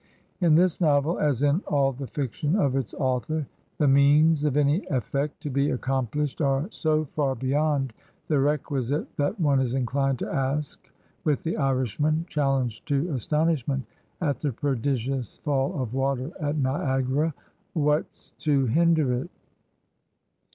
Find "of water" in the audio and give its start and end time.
15.79-16.31